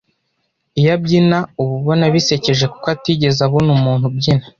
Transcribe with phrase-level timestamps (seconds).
[0.79, 4.45] iyo abyina uba ubona bisekeje kuko atigeze abona umuntu ubyina,